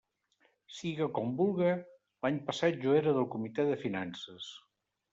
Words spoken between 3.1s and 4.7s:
del Comitè de Finances.